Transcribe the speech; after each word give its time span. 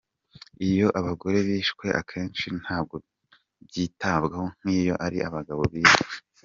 Iyo 0.69 0.87
abagore 0.99 1.37
bishwe 1.47 1.85
akenshi 2.01 2.45
ntabwo 2.61 2.95
byitabwaho 3.67 4.45
nk’iyo 4.59 4.95
ari 5.05 5.17
abagabo 5.29 5.63
bishwe. 5.73 6.15